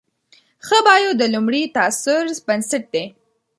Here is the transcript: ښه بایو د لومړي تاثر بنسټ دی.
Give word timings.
ښه 0.65 0.77
بایو 0.85 1.11
د 1.17 1.23
لومړي 1.33 1.63
تاثر 1.77 2.23
بنسټ 2.47 2.83
دی. 2.93 3.05